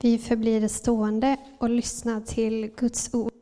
[0.00, 3.32] Vi förblir stående och lyssnar till Guds ord.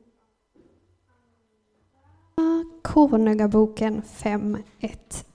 [2.83, 4.59] Konungaboken 5,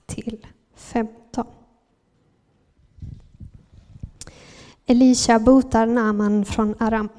[0.06, 1.46] 1-15.
[4.86, 7.10] Elisha botar Naman från Aram.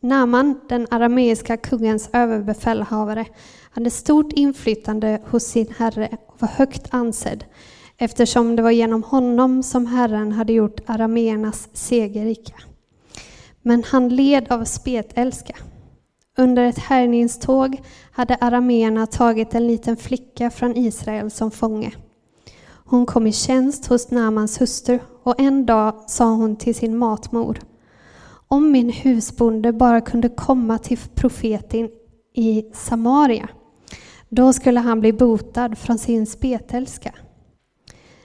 [0.00, 3.26] Naman, den arameiska kungens överbefälhavare,
[3.70, 7.44] hade stort inflytande hos sin herre och var högt ansedd
[7.96, 12.54] eftersom det var genom honom som Herren hade gjort arameernas segerrika.
[13.62, 15.56] Men han led av spetälska.
[16.38, 17.80] Under ett härjningståg
[18.12, 21.92] hade arameerna tagit en liten flicka från Israel som fånge.
[22.84, 27.58] Hon kom i tjänst hos Namans hustru och en dag sa hon till sin matmor
[28.52, 31.90] om min husbonde bara kunde komma till profeten
[32.34, 33.48] i Samaria,
[34.28, 37.14] då skulle han bli botad från sin spetälska.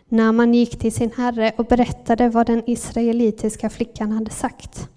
[0.09, 4.89] Naman gick till sin herre och berättade vad den israelitiska flickan hade sagt.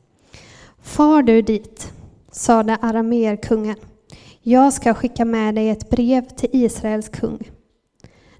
[0.82, 1.92] Far du dit,
[2.30, 3.76] sade arameerkungen.
[4.42, 7.50] Jag ska skicka med dig ett brev till Israels kung.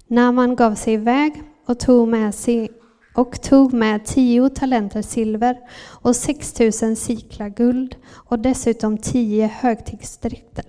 [0.07, 2.69] Naman gav sig iväg och tog med, sig,
[3.15, 5.57] och tog med tio talenter silver
[6.01, 10.65] och sex tusen siklar guld och dessutom tio högtidsdräkter.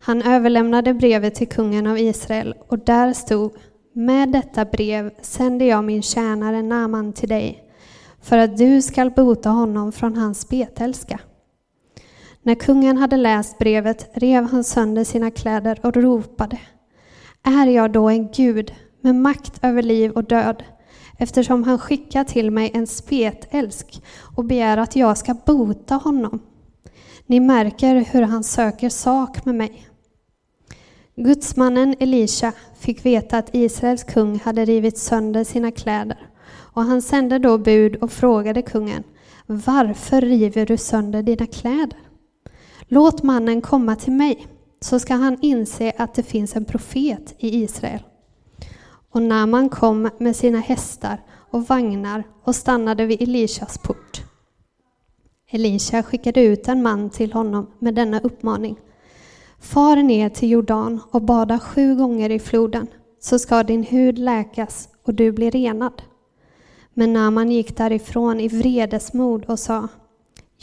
[0.00, 3.52] Han överlämnade brevet till kungen av Israel och där stod
[3.92, 7.71] Med detta brev sänder jag min tjänare Naman till dig
[8.22, 11.20] för att du skall bota honom från hans spetälska.
[12.42, 16.58] När kungen hade läst brevet rev han sönder sina kläder och ropade.
[17.42, 20.62] Är jag då en gud med makt över liv och död,
[21.18, 24.02] eftersom han skickar till mig en spetälsk
[24.36, 26.40] och begär att jag ska bota honom?
[27.26, 29.88] Ni märker hur han söker sak med mig.
[31.16, 36.31] Gudsmannen Elisha fick veta att Israels kung hade rivit sönder sina kläder
[36.72, 39.02] och han sände då bud och frågade kungen
[39.46, 41.98] Varför river du sönder dina kläder?
[42.88, 44.46] Låt mannen komma till mig,
[44.80, 48.02] så ska han inse att det finns en profet i Israel.
[49.10, 51.20] Och när man kom med sina hästar
[51.50, 54.22] och vagnar och stannade vid Elishas port.
[55.50, 58.76] Elisha skickade ut en man till honom med denna uppmaning.
[59.60, 62.86] Far ner till Jordan och bada sju gånger i floden,
[63.20, 66.02] så ska din hud läkas och du blir renad.
[66.94, 69.88] Men Naman gick därifrån i vredesmod och sa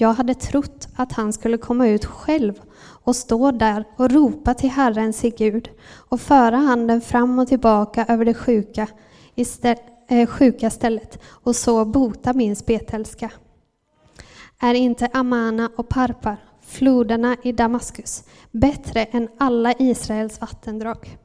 [0.01, 4.69] jag hade trott att han skulle komma ut själv och stå där och ropa till
[4.69, 5.69] Herren, sin Gud,
[6.09, 8.87] och föra handen fram och tillbaka över det sjuka,
[9.35, 13.31] istället, äh, sjuka stället och så bota min spetälska.
[14.59, 21.17] Är inte Amana och Parpar, floderna i Damaskus, bättre än alla Israels vattendrag?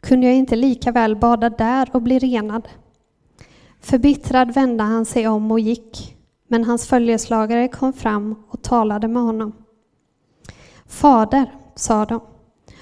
[0.00, 2.68] Kunde jag inte lika väl bada där och bli renad?
[3.84, 6.16] Förbittrad vände han sig om och gick,
[6.48, 9.52] men hans följeslagare kom fram och talade med honom.
[10.86, 12.20] Fader, sa de,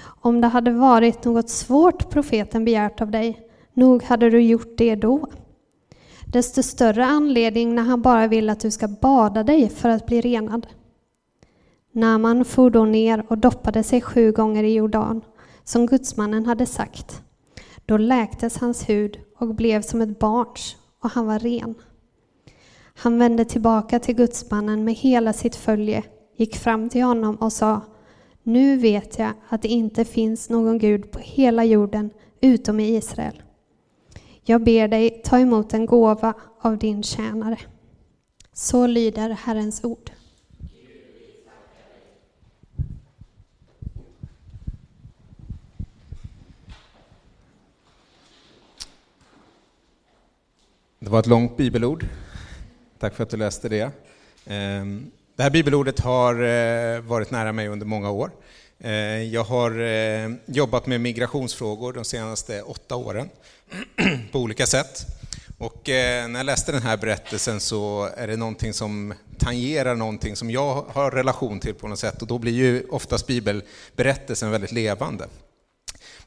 [0.03, 4.95] om det hade varit något svårt profeten begärt av dig, nog hade du gjort det
[4.95, 5.27] då.
[6.25, 10.21] Desto större anledning när han bara vill att du ska bada dig för att bli
[10.21, 10.67] renad.
[11.91, 15.21] Naman for då ner och doppade sig sju gånger i Jordan,
[15.63, 17.21] som gudsmannen hade sagt.
[17.85, 21.75] Då läktes hans hud och blev som ett barns och han var ren.
[22.95, 26.03] Han vände tillbaka till gudsmannen med hela sitt följe,
[26.35, 27.81] gick fram till honom och sa
[28.43, 32.09] Nu vet jag att det inte finns någon Gud på hela jorden
[32.41, 33.43] utom i Israel.
[34.43, 37.57] Jag ber dig ta emot en gåva av din tjänare.
[38.53, 40.11] Så lyder Herrens ord.
[51.03, 52.05] Det var ett långt bibelord.
[52.99, 53.91] Tack för att du läste det.
[54.45, 58.31] Ehm, det här bibelordet har eh, varit nära mig under många år.
[58.79, 58.93] Eh,
[59.23, 63.29] jag har eh, jobbat med migrationsfrågor de senaste åtta åren
[64.31, 65.05] på olika sätt.
[65.57, 70.51] Och när jag läste den här berättelsen så är det någonting som tangerar någonting som
[70.51, 75.25] jag har relation till på något sätt och då blir ju oftast bibelberättelsen väldigt levande.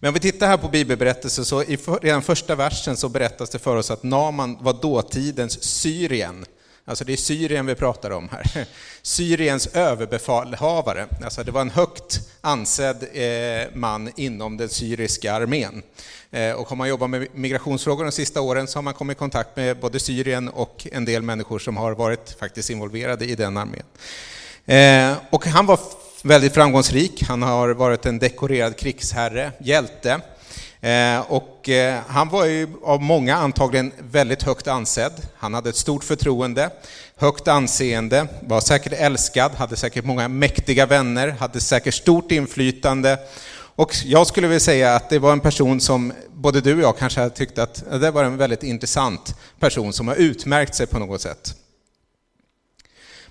[0.01, 3.59] Men om vi tittar här på bibelberättelsen så i redan första versen så berättas det
[3.59, 6.45] för oss att Naman var dåtidens Syrien.
[6.89, 8.67] Alltså det är Syrien vi pratar om här.
[9.03, 11.07] Syriens överbefälhavare.
[11.25, 15.83] Alltså det var en högt ansedd eh, man inom den syriska armén.
[16.31, 19.19] Eh, och har man jobbat med migrationsfrågor de sista åren så har man kommit i
[19.19, 23.57] kontakt med både Syrien och en del människor som har varit faktiskt involverade i den
[23.57, 23.83] armén.
[24.67, 25.81] Eh, och han var
[26.27, 27.23] väldigt framgångsrik.
[27.29, 30.21] Han har varit en dekorerad krigsherre, hjälte.
[30.81, 35.13] Eh, och eh, han var ju av många antagligen väldigt högt ansedd.
[35.37, 36.71] Han hade ett stort förtroende,
[37.17, 43.19] högt anseende, var säkert älskad, hade säkert många mäktiga vänner, hade säkert stort inflytande.
[43.77, 46.99] Och jag skulle vilja säga att det var en person som både du och jag
[46.99, 50.99] kanske hade tyckt att det var en väldigt intressant person som har utmärkt sig på
[50.99, 51.55] något sätt.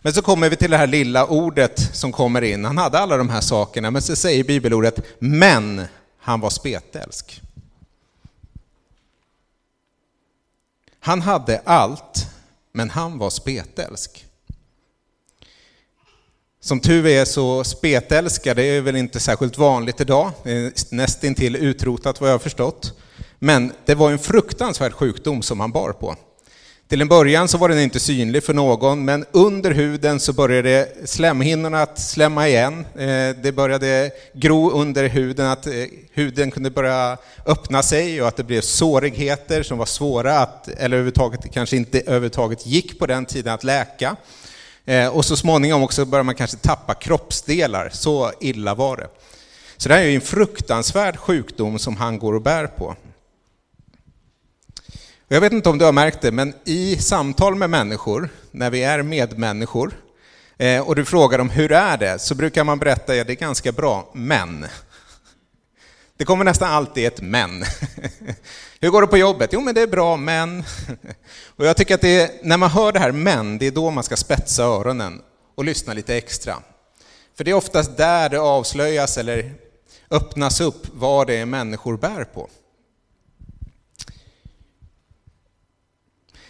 [0.05, 2.65] Men så kommer vi till det här lilla ordet som kommer in.
[2.65, 5.81] Han hade alla de här sakerna, men så säger bibelordet men
[6.19, 7.41] han var spetälsk.
[10.99, 12.27] Han hade allt,
[12.71, 14.25] men han var spetälsk.
[16.61, 21.55] Som tur är så spetälska, det är väl inte särskilt vanligt idag, det är nästintill
[21.55, 22.99] utrotat vad jag har förstått.
[23.39, 26.15] Men det var en fruktansvärd sjukdom som han bar på.
[26.87, 30.89] Till en början så var den inte synlig för någon, men under huden så började
[31.05, 32.85] slemhinnorna att slämma igen.
[32.95, 35.73] Eh, det började gro under huden, att eh,
[36.11, 40.97] huden kunde börja öppna sig och att det blev sårigheter som var svåra att, eller
[40.97, 44.15] överhuvudtaget kanske inte överhuvudtaget gick på den tiden att läka.
[44.85, 49.07] Eh, och så småningom också började man kanske tappa kroppsdelar, så illa var det.
[49.77, 52.95] Så det här är ju en fruktansvärd sjukdom som han går och bär på.
[55.27, 58.83] Jag vet inte om du har märkt det, men i samtal med människor, när vi
[58.83, 59.93] är medmänniskor,
[60.57, 63.33] eh, och du frågar dem hur är det, så brukar man berätta att ja, det
[63.33, 64.65] är ganska bra, men.
[66.17, 67.63] Det kommer nästan alltid ett men.
[68.79, 69.49] Hur går det på jobbet?
[69.53, 70.63] Jo, men det är bra, men.
[71.55, 73.91] Och jag tycker att det är, när man hör det här men, det är då
[73.91, 75.21] man ska spetsa öronen
[75.55, 76.55] och lyssna lite extra.
[77.37, 79.53] För det är oftast där det avslöjas eller
[80.09, 82.49] öppnas upp vad det är människor bär på.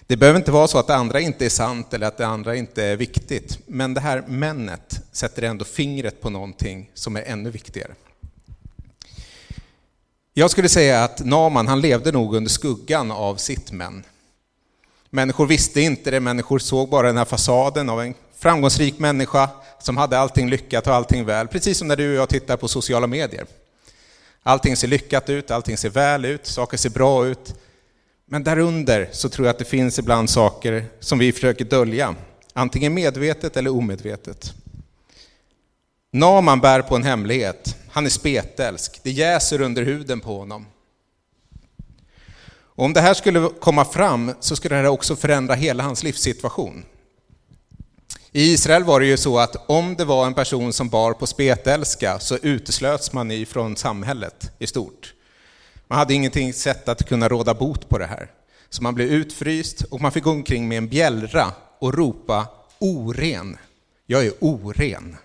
[0.08, 2.56] Det behöver inte vara så att det andra inte är sant eller att det andra
[2.56, 7.50] inte är viktigt, men det här männet sätter ändå fingret på någonting som är ännu
[7.50, 7.92] viktigare.
[10.34, 14.04] Jag skulle säga att Naman, han levde nog under skuggan av sitt män.
[15.10, 19.50] Människor visste inte det, människor såg bara den här fasaden av en framgångsrik människa
[19.80, 22.68] som hade allting lyckat och allting väl, precis som när du och jag tittar på
[22.68, 23.46] sociala medier.
[24.44, 27.56] Allting ser lyckat ut, allting ser väl ut, saker ser bra ut.
[28.28, 32.16] Men därunder så tror jag att det finns ibland saker som vi försöker dölja,
[32.54, 34.54] antingen medvetet eller omedvetet.
[36.14, 37.78] Naman bär på en hemlighet.
[37.90, 39.00] Han är spetälsk.
[39.04, 40.66] Det jäser under huden på honom.
[42.76, 46.86] Och om det här skulle komma fram så skulle det också förändra hela hans livssituation.
[48.32, 51.28] I Israel var det ju så att om det var en person som bar på
[51.28, 55.15] spetälska så uteslöts man ifrån samhället i stort.
[55.88, 58.32] Man hade ingenting sätt att kunna råda bot på det här.
[58.70, 62.48] Så man blev utfryst och man fick gå omkring med en bjällra och ropa
[62.80, 63.58] oren.
[64.06, 65.18] Jag är oren.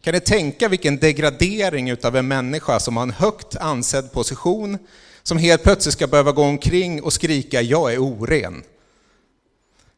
[0.00, 4.78] Kan ni tänka vilken degradering utav en människa som har en högt ansedd position,
[5.22, 8.62] som helt plötsligt ska behöva gå omkring och skrika jag är oren.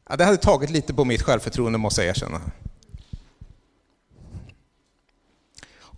[0.08, 2.40] Ja, det hade tagit lite på mitt självförtroende måste jag erkänna.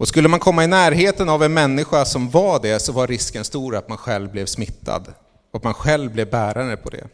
[0.03, 3.45] Och skulle man komma i närheten av en människa som var det så var risken
[3.45, 5.13] stor att man själv blev smittad
[5.51, 7.07] och att man själv blev bärare på det.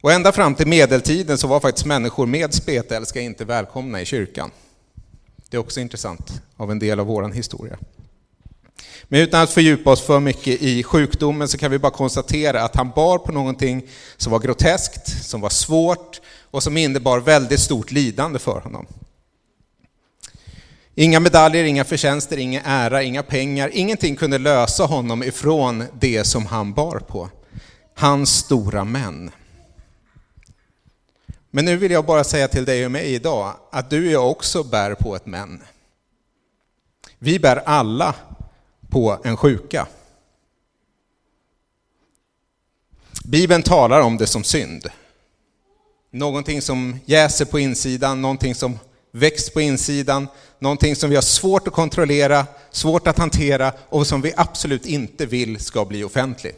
[0.00, 4.50] Och ända fram till medeltiden så var faktiskt människor med spetälska inte välkomna i kyrkan.
[5.50, 7.78] Det är också intressant av en del av vår historia.
[9.04, 12.76] Men utan att fördjupa oss för mycket i sjukdomen så kan vi bara konstatera att
[12.76, 16.20] han bar på någonting som var groteskt, som var svårt
[16.50, 18.86] och som innebar väldigt stort lidande för honom.
[20.94, 26.46] Inga medaljer, inga förtjänster, ingen ära, inga pengar, ingenting kunde lösa honom ifrån det som
[26.46, 27.30] han bar på.
[27.94, 29.30] Hans stora män.
[31.50, 34.30] Men nu vill jag bara säga till dig och mig idag att du och jag
[34.30, 35.62] också bär på ett män.
[37.18, 38.14] Vi bär alla
[38.88, 39.86] på en sjuka.
[43.24, 44.90] Bibeln talar om det som synd.
[46.10, 48.78] Någonting som jäser på insidan, någonting som
[49.14, 50.28] växt på insidan,
[50.58, 55.26] någonting som vi har svårt att kontrollera, svårt att hantera och som vi absolut inte
[55.26, 56.54] vill ska bli offentlig.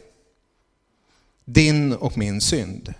[1.45, 2.93] Din och min synd.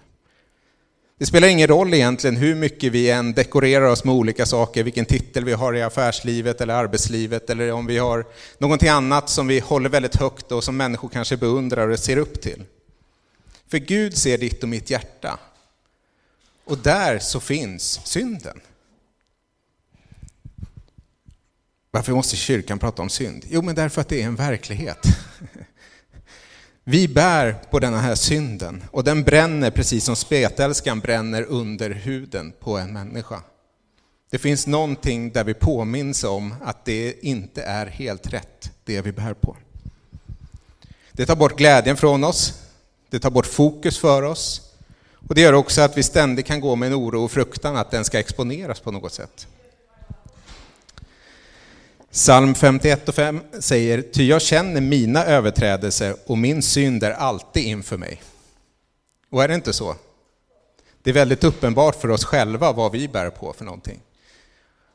[1.20, 5.06] Det spelar ingen roll egentligen hur mycket vi än dekorerar oss med olika saker, vilken
[5.06, 8.26] titel vi har i affärslivet eller arbetslivet eller om vi har
[8.58, 12.42] någonting annat som vi håller väldigt högt och som människor kanske beundrar och ser upp
[12.42, 12.64] till.
[13.68, 15.40] För Gud ser ditt och mitt hjärta.
[16.66, 18.60] Och där så finns synden.
[21.92, 23.46] Varför måste kyrkan prata om synd?
[23.50, 25.00] Jo, men därför att det är en verklighet.
[26.84, 32.54] Vi bär på den här synden och den bränner precis som spetälskan bränner under huden
[32.60, 33.42] på en människa.
[34.30, 39.12] Det finns någonting där vi påminns om att det inte är helt rätt, det vi
[39.12, 39.58] bär på.
[41.12, 42.54] Det tar bort glädjen från oss,
[43.10, 44.62] det tar bort fokus för oss
[45.28, 47.92] och det gör också att vi ständigt kan gå med en oro och fruktan att
[47.92, 49.48] den ska exponeras på något sätt.
[52.18, 57.64] Psalm 51 och 5 säger, ty jag känner mina överträdelser och min synd är alltid
[57.64, 58.22] inför mig.
[59.30, 59.96] Och är det inte så?
[61.04, 64.00] Det är väldigt uppenbart för oss själva vad vi bär på för någonting.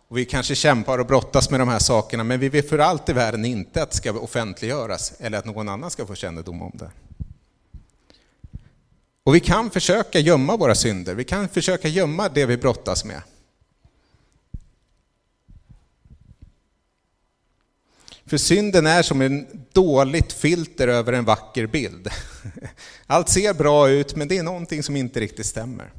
[0.09, 3.09] Och vi kanske kämpar och brottas med de här sakerna, men vi vill för allt
[3.09, 6.73] i världen inte att det ska offentliggöras eller att någon annan ska få kännedom om
[6.75, 6.91] det.
[9.25, 13.23] Och vi kan försöka gömma våra synder, vi kan försöka gömma det vi brottas med.
[18.33, 22.09] För synden är som en dåligt filter över en vacker bild.
[23.07, 25.93] Allt ser bra ut, men det är någonting som inte riktigt stämmer.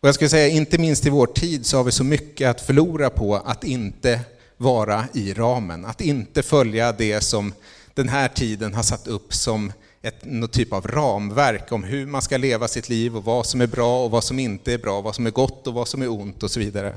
[0.00, 2.60] Och jag skulle säga, inte minst i vår tid så har vi så mycket att
[2.60, 4.20] förlora på att inte
[4.56, 7.52] vara i ramen, att inte följa det som
[7.94, 12.22] den här tiden har satt upp som ett, någon typ av ramverk om hur man
[12.22, 15.00] ska leva sitt liv och vad som är bra och vad som inte är bra,
[15.00, 16.96] vad som är gott och vad som är ont och så vidare.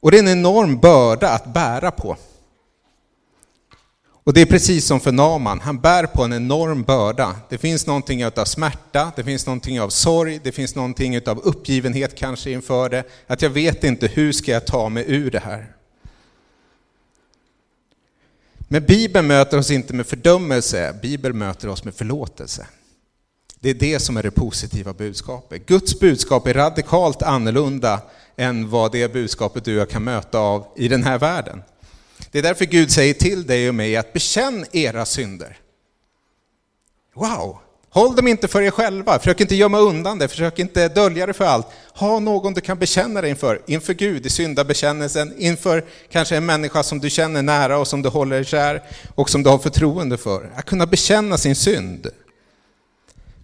[0.00, 2.16] Och det är en enorm börda att bära på.
[4.24, 7.36] Och det är precis som för Naman, han bär på en enorm börda.
[7.48, 12.14] Det finns någonting av smärta, det finns någonting av sorg, det finns någonting av uppgivenhet
[12.14, 13.04] kanske inför det.
[13.26, 15.72] Att jag vet inte, hur ska jag ta mig ur det här?
[18.58, 22.66] Men Bibeln möter oss inte med fördömelse, Bibeln möter oss med förlåtelse.
[23.62, 25.66] Det är det som är det positiva budskapet.
[25.66, 28.00] Guds budskap är radikalt annorlunda
[28.36, 31.62] än vad det budskapet du och jag kan möta av i den här världen.
[32.30, 35.56] Det är därför Gud säger till dig och mig att bekänn era synder.
[37.14, 37.58] Wow!
[37.92, 41.32] Håll dem inte för er själva, försök inte gömma undan det, försök inte dölja det
[41.32, 41.66] för allt.
[41.94, 46.82] Ha någon du kan bekänna dig inför, inför Gud i syndabekännelsen, inför kanske en människa
[46.82, 48.82] som du känner nära och som du håller kär
[49.14, 50.50] och som du har förtroende för.
[50.56, 52.06] Att kunna bekänna sin synd.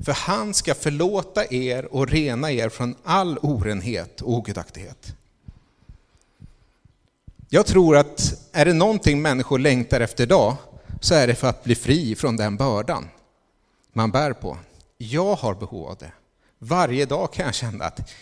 [0.04, 5.14] För han ska förlåta er och rena er från all orenhet och ogudaktighet.
[7.48, 10.56] Jag tror att är det någonting människor längtar efter idag
[11.00, 13.08] så är det för att bli fri från den bördan
[13.92, 14.58] man bär på.
[14.98, 16.12] Jag har behov av det.
[16.58, 18.12] Varje dag kan jag känna att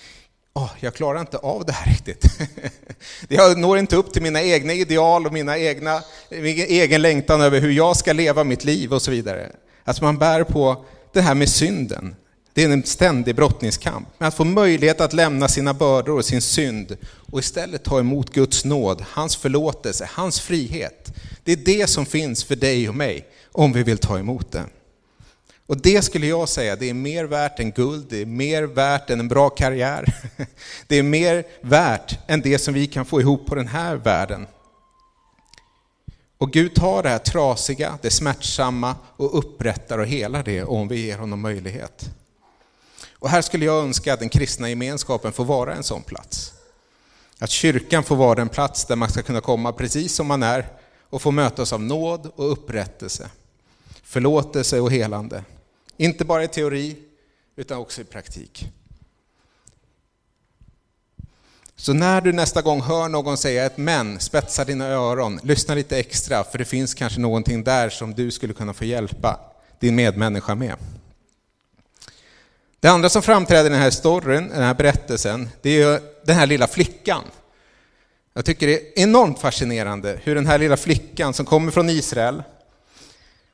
[0.52, 2.24] oh, jag klarar inte av det här riktigt.
[3.28, 7.60] Jag når inte upp till mina egna ideal och mina egna, min egen längtan över
[7.60, 9.52] hur jag ska leva mitt liv och så vidare.
[9.84, 10.84] Att man bär på
[11.14, 12.14] det här med synden.
[12.52, 14.09] Det är en ständig brottningskamp.
[14.18, 16.97] Men att få möjlighet att lämna sina bördor och sin synd
[17.33, 21.12] och istället ta emot Guds nåd, hans förlåtelse, hans frihet.
[21.44, 24.64] Det är det som finns för dig och mig om vi vill ta emot det.
[25.66, 29.11] Och det skulle jag säga, det är mer värt än guld, det är mer värt
[29.11, 30.14] än en bra karriär.
[30.87, 34.47] Det är mer värt än det som vi kan få ihop på den här världen.
[36.38, 41.06] Och Gud tar det här trasiga, det smärtsamma och upprättar och helar det om vi
[41.06, 42.10] ger honom möjlighet.
[43.12, 46.52] Och här skulle jag önska att den kristna gemenskapen får vara en sån plats.
[47.38, 50.68] Att kyrkan får vara en plats där man ska kunna komma precis som man är
[51.10, 53.30] och få mötas av nåd och upprättelse,
[54.02, 55.44] förlåtelse och helande.
[55.96, 56.96] Inte bara i teori,
[57.56, 58.68] utan också i praktik.
[61.84, 65.98] Så när du nästa gång hör någon säga ett men, spetsa dina öron, lyssna lite
[65.98, 69.40] extra, för det finns kanske någonting där som du skulle kunna få hjälpa
[69.80, 70.74] din medmänniska med.
[72.80, 76.36] Det andra som framträder i den här storyn, den här berättelsen, det är ju den
[76.36, 77.22] här lilla flickan.
[78.34, 82.42] Jag tycker det är enormt fascinerande hur den här lilla flickan som kommer från Israel,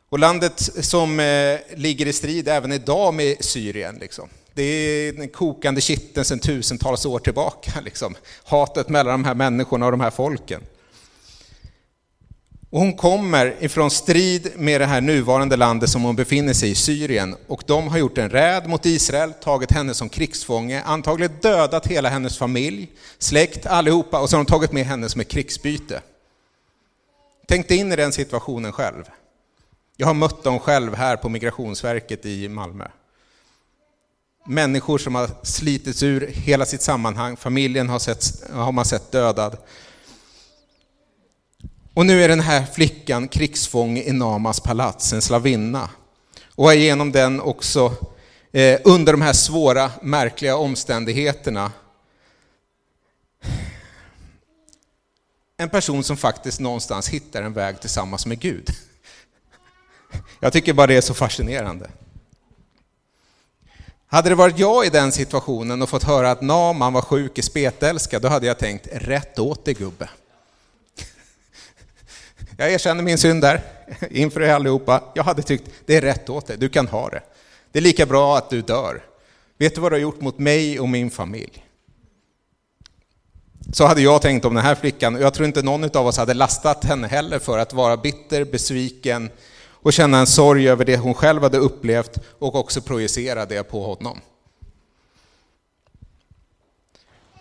[0.08, 5.28] och landet som eh, ligger i strid även idag med Syrien, liksom det är den
[5.28, 7.80] kokande kitteln sedan tusentals år tillbaka.
[7.80, 8.14] Liksom.
[8.44, 10.60] Hatet mellan de här människorna och de här folken.
[12.70, 16.74] Och hon kommer ifrån strid med det här nuvarande landet som hon befinner sig i,
[16.74, 17.36] Syrien.
[17.46, 22.08] Och de har gjort en räd mot Israel, tagit henne som krigsfånge, antagligen dödat hela
[22.08, 22.88] hennes familj,
[23.18, 26.02] släkt, allihopa, och så har de tagit med henne som ett krigsbyte.
[27.48, 29.04] Tänk dig in i den situationen själv.
[29.96, 32.86] Jag har mött dem själv här på Migrationsverket i Malmö.
[34.46, 39.56] Människor som har slitits ur hela sitt sammanhang, familjen har, sett, har man sett dödad.
[41.94, 45.90] Och nu är den här flickan krigsfånge i Namas palats, en slavinna.
[46.54, 47.94] Och är genom den också
[48.52, 51.72] eh, under de här svåra, märkliga omständigheterna
[55.60, 58.68] en person som faktiskt någonstans hittar en väg tillsammans med Gud.
[60.40, 61.90] Jag tycker bara det är så fascinerande.
[64.12, 67.42] Hade det varit jag i den situationen och fått höra att Naman var sjuk i
[67.42, 70.08] spetälska, då hade jag tänkt rätt åt dig gubbe.
[72.56, 73.62] Jag erkänner min synd där,
[74.10, 75.02] inför er allihopa.
[75.14, 77.22] Jag hade tyckt, det är rätt åt dig, du kan ha det.
[77.72, 79.02] Det är lika bra att du dör.
[79.58, 81.66] Vet du vad du har gjort mot mig och min familj?
[83.72, 86.16] Så hade jag tänkt om den här flickan, och jag tror inte någon av oss
[86.16, 89.30] hade lastat henne heller för att vara bitter, besviken
[89.82, 93.82] och känna en sorg över det hon själv hade upplevt och också projicera det på
[93.82, 94.20] honom.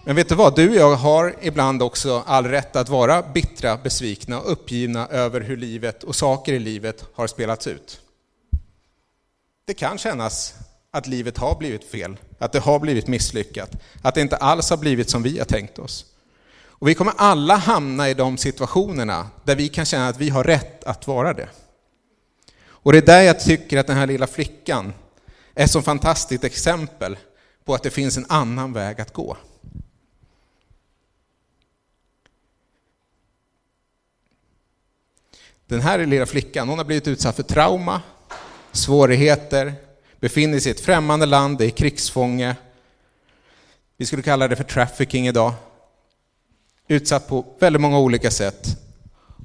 [0.03, 3.77] Men vet du vad, du och jag har ibland också all rätt att vara bittra,
[3.77, 8.01] besvikna och uppgivna över hur livet och saker i livet har spelats ut.
[9.65, 10.53] Det kan kännas
[10.91, 14.77] att livet har blivit fel, att det har blivit misslyckat, att det inte alls har
[14.77, 16.05] blivit som vi har tänkt oss.
[16.61, 20.43] Och vi kommer alla hamna i de situationerna där vi kan känna att vi har
[20.43, 21.49] rätt att vara det.
[22.83, 24.93] Och det är där jag tycker att den här lilla flickan
[25.55, 27.17] är ett så fantastiskt exempel
[27.65, 29.37] på att det finns en annan väg att gå.
[35.65, 38.01] Den här lilla flickan, hon har blivit utsatt för trauma,
[38.71, 39.73] svårigheter,
[40.19, 42.55] befinner sig i ett främmande land, det är krigsfånge.
[43.97, 45.53] Vi skulle kalla det för trafficking idag.
[46.87, 48.88] Utsatt på väldigt många olika sätt.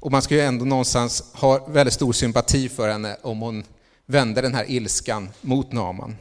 [0.05, 3.63] Och man ska ju ändå någonstans ha väldigt stor sympati för henne om hon
[4.05, 6.15] vände den här ilskan mot Naman.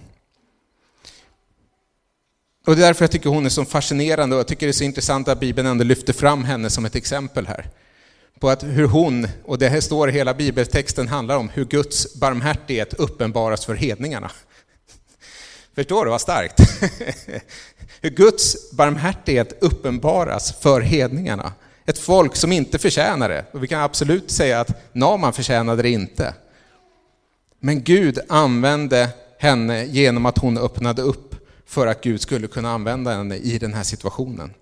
[2.67, 4.73] Och det är därför jag tycker hon är så fascinerande och jag tycker det är
[4.73, 7.69] så intressant att Bibeln ändå lyfter fram henne som ett exempel här
[8.41, 12.95] på att hur hon, och det här står hela bibeltexten handlar om, hur Guds barmhärtighet
[12.95, 14.31] uppenbaras för hedningarna.
[15.75, 16.61] Förstår du vad starkt?
[18.01, 21.53] hur Guds barmhärtighet uppenbaras för hedningarna.
[21.87, 23.45] Ett folk som inte förtjänar det.
[23.53, 26.35] Och vi kan absolut säga att Naman förtjänade det inte.
[27.61, 31.35] Men Gud använde henne genom att hon öppnade upp
[31.67, 34.55] för att Gud skulle kunna använda henne i den här situationen.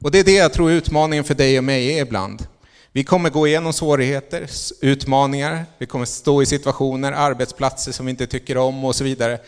[0.00, 2.46] Och det är det jag tror utmaningen för dig och mig är ibland.
[2.92, 8.26] Vi kommer gå igenom svårigheter, utmaningar, vi kommer stå i situationer, arbetsplatser som vi inte
[8.26, 9.38] tycker om och så vidare.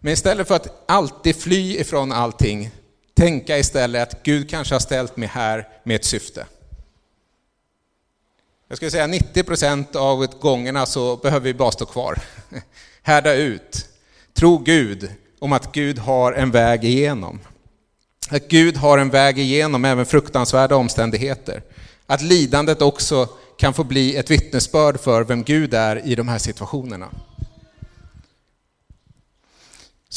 [0.00, 2.70] Men istället för att alltid fly ifrån allting,
[3.18, 6.46] tänka istället att Gud kanske har ställt mig här med ett syfte.
[8.68, 12.18] Jag skulle säga 90 procent av gångerna så behöver vi bara stå kvar.
[13.02, 13.86] Härda ut.
[14.34, 17.40] Tro Gud om att Gud har en väg igenom.
[18.30, 21.62] Att Gud har en väg igenom även fruktansvärda omständigheter.
[22.06, 23.28] Att lidandet också
[23.58, 27.08] kan få bli ett vittnesbörd för vem Gud är i de här situationerna.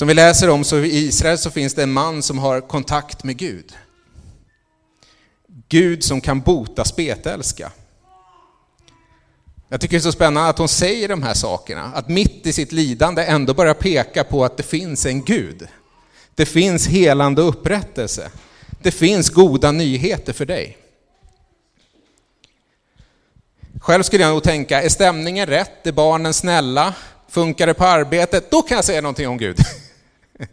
[0.01, 3.23] Som vi läser om så i Israel så finns det en man som har kontakt
[3.23, 3.73] med Gud.
[5.69, 7.71] Gud som kan bota spetälska.
[9.69, 12.53] Jag tycker det är så spännande att hon säger de här sakerna, att mitt i
[12.53, 15.67] sitt lidande ändå börja peka på att det finns en Gud.
[16.35, 18.31] Det finns helande och upprättelse.
[18.81, 20.77] Det finns goda nyheter för dig.
[23.81, 25.87] Själv skulle jag nog tänka, är stämningen rätt?
[25.87, 26.93] Är barnen snälla?
[27.29, 28.51] Funkar det på arbetet?
[28.51, 29.57] Då kan jag säga någonting om Gud.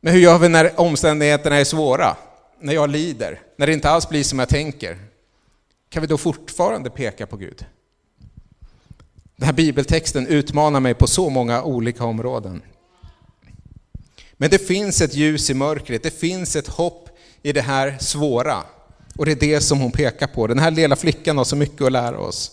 [0.00, 2.16] Men hur gör vi när omständigheterna är svåra?
[2.60, 3.40] När jag lider?
[3.56, 4.98] När det inte alls blir som jag tänker?
[5.88, 7.66] Kan vi då fortfarande peka på Gud?
[9.36, 12.62] Den här bibeltexten utmanar mig på så många olika områden.
[14.32, 17.08] Men det finns ett ljus i mörkret, det finns ett hopp
[17.42, 18.62] i det här svåra.
[19.16, 20.46] Och det är det som hon pekar på.
[20.46, 22.50] Den här lilla flickan har så mycket att lära oss.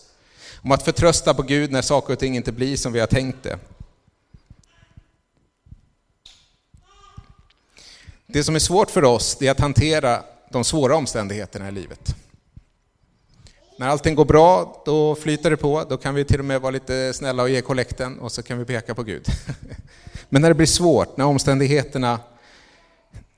[0.62, 3.42] Om att förtrösta på Gud när saker och ting inte blir som vi har tänkt
[3.42, 3.58] det.
[8.32, 12.16] Det som är svårt för oss är att hantera de svåra omständigheterna i livet.
[13.78, 16.70] När allting går bra, då flyter det på, då kan vi till och med vara
[16.70, 19.26] lite snälla och ge kollekten och så kan vi peka på Gud.
[20.28, 22.20] Men när det blir svårt, när omständigheterna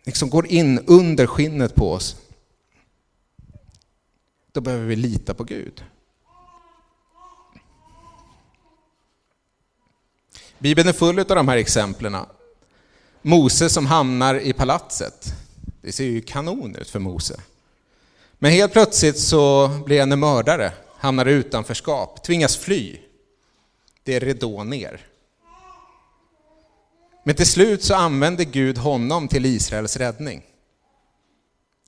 [0.05, 2.17] liksom går in under skinnet på oss,
[4.53, 5.85] då behöver vi lita på Gud.
[10.59, 12.17] Bibeln är full av de här exemplen.
[13.27, 15.35] Mose som hamnar i palatset.
[15.83, 17.41] Det ser ju kanon ut för Mose.
[18.39, 22.97] Men helt plötsligt så blir han en mördare, hamnar i utanförskap, tvingas fly.
[24.03, 25.01] Det är ridå ner.
[27.23, 30.43] Men till slut så använder Gud honom till Israels räddning.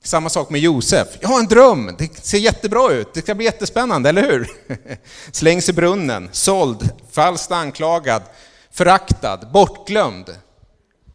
[0.02, 1.08] Samma sak med Josef.
[1.20, 4.50] Jag har en dröm, det ser jättebra ut, det ska bli jättespännande, eller hur?
[5.32, 8.22] Slängs i brunnen, såld, falskt anklagad,
[8.70, 10.36] föraktad, bortglömd.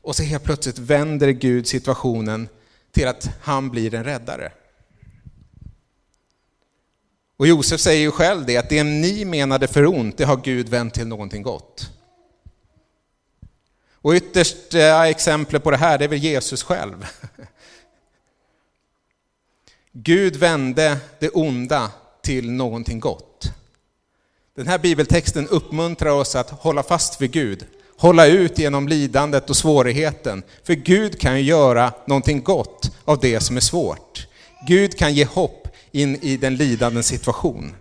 [0.01, 2.49] Och så helt plötsligt vänder Gud situationen
[2.91, 4.51] till att han blir en räddare.
[7.37, 10.69] Och Josef säger ju själv det, att det ni menade för ont, det har Gud
[10.69, 11.91] vänt till någonting gott.
[13.93, 17.07] Och yttersta exemplet på det här, det är väl Jesus själv.
[19.91, 23.51] Gud vände det onda till någonting gott.
[24.55, 27.67] Den här bibeltexten uppmuntrar oss att hålla fast vid Gud,
[28.01, 30.43] hålla ut genom lidandet och svårigheten.
[30.63, 34.27] För Gud kan ju göra någonting gott av det som är svårt.
[34.67, 37.75] Gud kan ge hopp in i den lidande situation.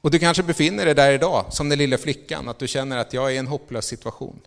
[0.00, 3.12] Och du kanske befinner dig där idag, som den lilla flickan, att du känner att
[3.12, 4.40] jag är i en hopplös situation.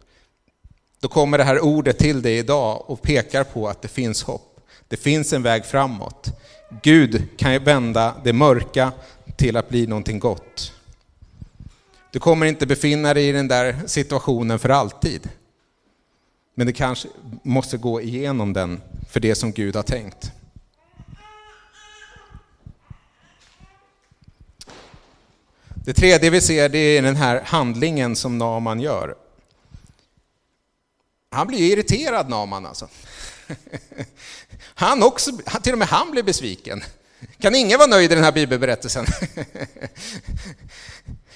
[1.00, 4.60] Då kommer det här ordet till dig idag och pekar på att det finns hopp.
[4.88, 6.28] Det finns en väg framåt.
[6.82, 8.92] Gud kan ju vända det mörka
[9.36, 10.72] till att bli någonting gott.
[12.12, 15.30] Du kommer inte befinna dig i den där situationen för alltid.
[16.56, 17.08] Men du kanske
[17.44, 20.32] måste gå igenom den för det som Gud har tänkt.
[25.86, 29.16] Det tredje vi ser det är den här handlingen som Naman gör.
[31.32, 32.88] Han blir irriterad Naman alltså.
[34.76, 36.84] Han också, till och med han blir besviken.
[37.40, 39.06] Kan ingen vara nöjd i den här bibelberättelsen?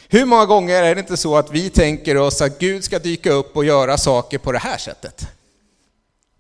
[0.10, 3.32] Hur många gånger är det inte så att vi tänker oss att Gud ska dyka
[3.32, 5.28] upp och göra saker på det här sättet?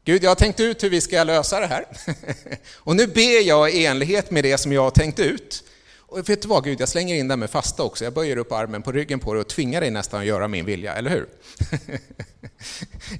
[0.06, 1.86] Gud, jag har tänkt ut hur vi ska lösa det här.
[2.75, 5.63] Och nu ber jag i enlighet med det som jag har tänkt ut.
[5.97, 8.04] Och vet du vad Gud, jag slänger in det med fasta också.
[8.04, 10.65] Jag böjer upp armen på ryggen på dig och tvingar dig nästan att göra min
[10.65, 11.28] vilja, eller hur?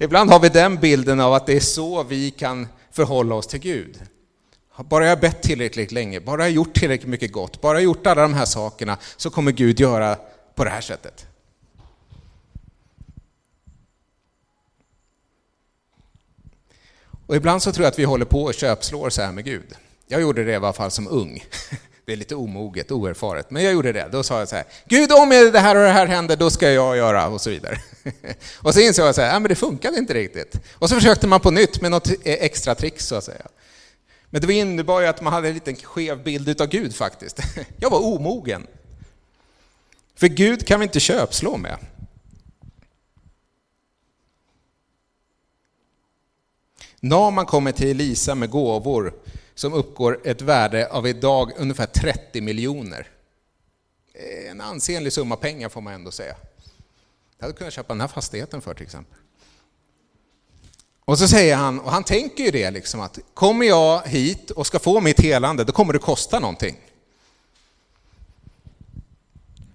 [0.00, 3.60] Ibland har vi den bilden av att det är så vi kan förhålla oss till
[3.60, 3.98] Gud.
[4.88, 8.22] Bara jag bett tillräckligt länge, bara jag gjort tillräckligt mycket gott, bara jag gjort alla
[8.22, 10.16] de här sakerna så kommer Gud göra
[10.54, 11.26] på det här sättet.
[17.26, 19.74] Och ibland så tror jag att vi håller på och köpslår så här med Gud.
[20.06, 21.44] Jag gjorde det i alla fall som ung.
[22.04, 24.08] Det är lite omoget, oerfaret, men jag gjorde det.
[24.12, 26.70] Då sa jag så här, Gud om det här och det här händer, då ska
[26.70, 27.78] jag göra och så vidare.
[28.62, 30.60] Och så insåg jag så här, men det funkade inte riktigt.
[30.72, 33.46] Och så försökte man på nytt med något e- extra trick så att säga.
[34.30, 37.40] Men det innebar ju att man hade en liten skev bild av Gud faktiskt.
[37.76, 38.66] Jag var omogen.
[40.14, 41.78] För Gud kan vi inte köpslå med.
[47.00, 49.14] Naman kommer till Elisa med gåvor
[49.54, 53.08] som uppgår ett värde av idag ungefär 30 miljoner.
[54.50, 56.36] En ansenlig summa pengar får man ändå säga.
[57.38, 59.18] Jag hade kunnat köpa den här fastigheten för till exempel.
[61.04, 64.66] Och så säger han, och han tänker ju det liksom att kommer jag hit och
[64.66, 66.76] ska få mitt helande, då kommer det kosta någonting.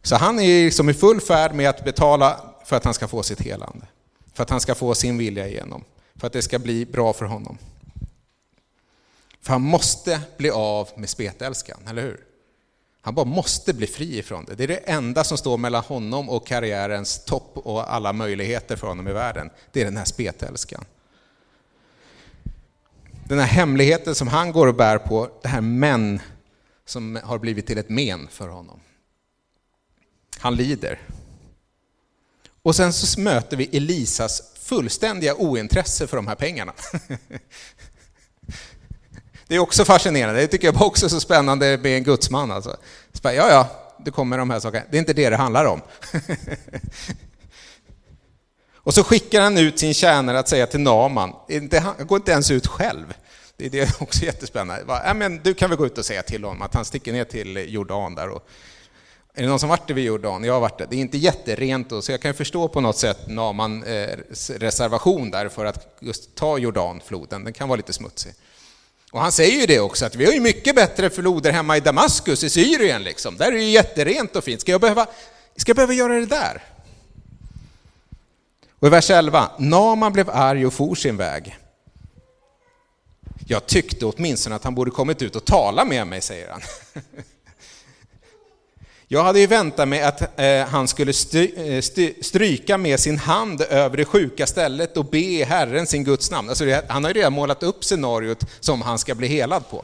[0.02, 3.24] Så han är liksom i full färd med att betala för att han ska få
[3.24, 3.88] sitt helande.
[4.34, 5.84] För att han ska få sin vilja igenom.
[6.16, 7.58] För att det ska bli bra för honom.
[9.42, 12.24] För han måste bli av med spetälskan, eller hur?
[13.02, 14.56] Han bara måste bli fri ifrån det.
[14.56, 18.88] Det är det enda som står mellan honom och karriärens topp och alla möjligheter för
[18.88, 19.50] honom i världen.
[19.72, 20.86] Det är den här spetälskan.
[23.28, 26.20] Den här hemligheten som han går och bär på, det här män
[26.86, 28.80] som har blivit till ett men för honom.
[30.40, 31.02] Han lider.
[32.62, 36.74] Och sen så möter vi Elisas fullständiga ointresse för de här pengarna.
[39.48, 42.52] Det är också fascinerande, det tycker jag också är så spännande med en gudsman.
[42.52, 42.78] Alltså.
[43.22, 43.70] Ja, ja,
[44.06, 44.86] det kommer de här sakerna.
[44.92, 45.82] Det är inte det det handlar om.
[48.86, 51.34] Och så skickar han ut sin tjänare att säga till Naman,
[51.82, 53.14] han går inte ens ut själv.
[53.58, 54.84] Det är också jättespännande.
[54.88, 57.24] Ja, men du kan väl gå ut och säga till honom att han sticker ner
[57.24, 58.30] till Jordan där.
[58.30, 58.48] Och,
[59.34, 60.44] är det någon som varit det vid Jordan?
[60.44, 60.88] Jag har varit det.
[60.90, 64.18] Det är inte jätterent då, så jag kan förstå på något sätt Namans eh,
[64.50, 67.44] reservation där för att just ta Jordanfloden.
[67.44, 68.34] Den kan vara lite smutsig.
[69.12, 71.80] Och han säger ju det också, att vi har ju mycket bättre floder hemma i
[71.80, 73.04] Damaskus i Syrien.
[73.04, 73.38] Liksom.
[73.38, 74.62] Där är det ju jätterent och fint.
[74.62, 75.08] Ska jag behöva,
[75.56, 76.75] ska jag behöva göra det där?
[78.80, 81.58] Och i vers 11, Naman blev arg och for sin väg.
[83.48, 86.62] Jag tyckte åtminstone att han borde kommit ut och tala med mig, säger han.
[89.08, 91.82] Jag hade ju väntat mig att eh, han skulle eh,
[92.22, 96.50] stryka med sin hand över det sjuka stället och be Herren sin Guds namn.
[96.50, 99.84] Alltså, han har ju redan målat upp scenariot som han ska bli helad på.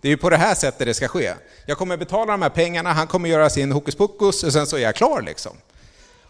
[0.00, 1.34] Det är ju på det här sättet det ska ske.
[1.66, 4.76] Jag kommer betala de här pengarna, han kommer göra sin hokus pokus och sen så
[4.76, 5.52] är jag klar liksom.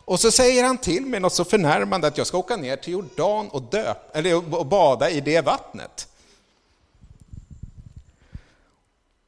[0.04, 2.92] Och så säger han till mig något så förnärmande att jag ska åka ner till
[2.92, 6.08] Jordan och, döp, eller, och bada i det vattnet.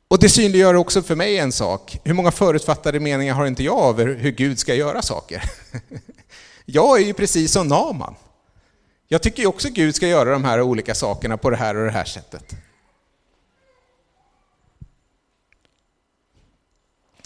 [0.09, 1.99] Och det synliggör också för mig en sak.
[2.05, 5.43] Hur många förutfattade meningar har inte jag över hur Gud ska göra saker?
[6.67, 8.15] Jag är ju precis som Naman.
[9.09, 11.85] Jag tycker ju också Gud ska göra de här olika sakerna på det här och
[11.85, 12.57] det här sättet.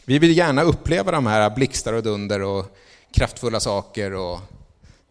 [0.05, 2.77] Vi vill gärna uppleva de här blixtar och dunder och
[3.13, 4.41] kraftfulla saker och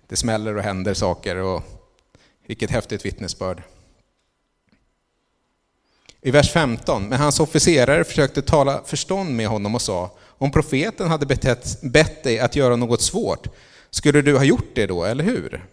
[0.08, 1.64] det smäller och händer saker och
[2.48, 3.64] Vilket häftigt vittnesbörd.
[6.22, 11.08] I vers 15, men hans officerare försökte tala förstånd med honom och sa, om profeten
[11.08, 13.48] hade betett, bett dig att göra något svårt,
[13.90, 15.66] skulle du ha gjort det då, eller hur?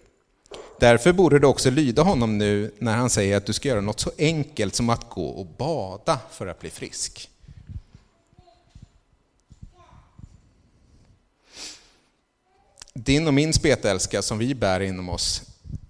[0.80, 4.00] Därför borde du också lyda honom nu när han säger att du ska göra något
[4.00, 7.30] så enkelt som att gå och bada för att bli frisk.
[12.94, 15.42] Din och min spetälska som vi bär inom oss,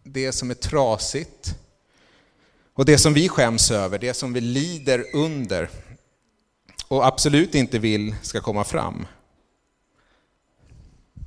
[0.02, 1.54] det som är trasigt
[2.74, 5.70] och det som vi skäms över, det som vi lider under
[6.88, 9.06] och absolut inte vill ska komma fram.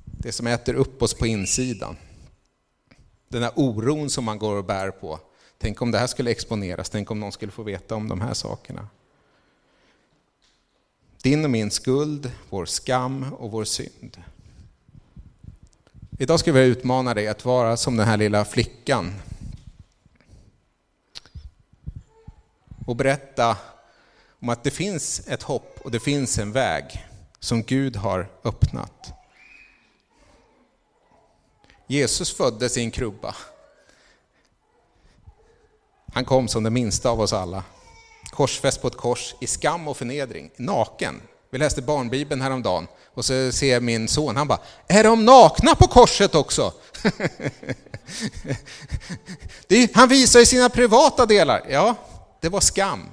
[0.06, 1.98] Det som äter upp oss på insidan.
[3.28, 5.20] Den här oron som man går och bär på.
[5.58, 8.34] Tänk om det här skulle exponeras, tänk om någon skulle få veta om de här
[8.34, 8.88] sakerna.
[11.22, 14.18] Din och min skuld, vår skam och vår synd.
[16.20, 19.14] Idag ska vi utmana dig att vara som den här lilla flickan.
[22.86, 23.58] Och berätta
[24.40, 27.06] om att det finns ett hopp och det finns en väg
[27.40, 29.14] som Gud har öppnat.
[31.88, 33.36] Jesus föddes i en krubba.
[36.14, 37.64] Han kom som den minsta av oss alla.
[38.32, 41.22] Korsfäst på ett kors i skam och förnedring, naken.
[41.50, 45.88] Vi läste barnbibeln häromdagen och så ser min son, han bara, är de nakna på
[45.88, 46.74] korset också?
[49.68, 51.66] det, han visar ju sina privata delar.
[51.70, 51.96] Ja,
[52.42, 53.10] det var skam.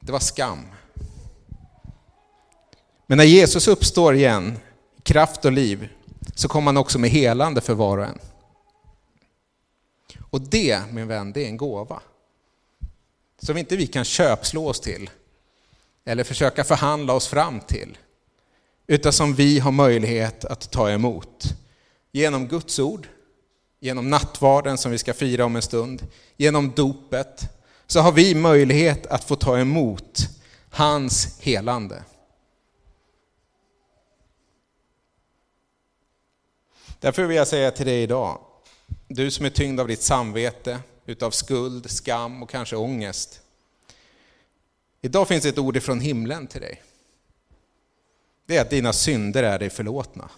[0.00, 0.66] Det var skam.
[3.06, 4.58] Men när Jesus uppstår igen,
[5.02, 5.88] kraft och liv,
[6.34, 8.18] så kommer han också med helande för var och en.
[10.30, 12.00] Och det, min vän, det är en gåva.
[13.42, 15.10] Som inte vi kan köpslå oss till,
[16.04, 17.98] eller försöka förhandla oss fram till,
[18.90, 21.44] utan som vi har möjlighet att ta emot.
[22.12, 23.08] Genom Guds ord,
[23.80, 27.42] genom nattvarden som vi ska fira om en stund, genom dopet,
[27.86, 30.18] så har vi möjlighet att få ta emot
[30.70, 32.02] hans helande.
[37.00, 38.40] Därför vill jag säga till dig idag,
[39.08, 43.40] du som är tyngd av ditt samvete, utav skuld, skam och kanske ångest.
[45.00, 46.82] Idag finns ett ord ifrån himlen till dig.
[48.48, 50.30] Det är att dina synder är dig förlåtna.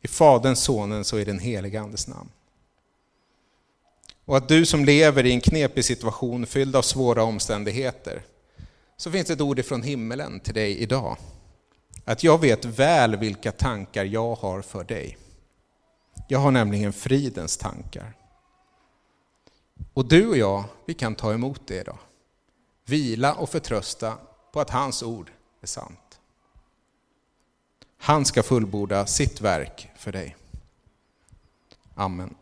[0.00, 2.30] I Faderns, Sonens och i den helige Andes namn.
[4.24, 8.22] Och att du som lever i en knepig situation fylld av svåra omständigheter,
[8.96, 11.16] så finns det ett ord ifrån himmelen till dig idag.
[12.04, 15.18] Att jag vet väl vilka tankar jag har för dig.
[16.28, 18.16] Jag har nämligen fridens tankar.
[19.94, 21.98] Och du och jag, vi kan ta emot det idag.
[22.86, 24.18] Vila och förtrösta
[24.52, 26.11] på att hans ord är sant.
[28.04, 30.36] Han ska fullborda sitt verk för dig.
[31.94, 32.34] Amen.